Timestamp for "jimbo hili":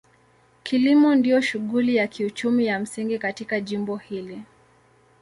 3.61-4.41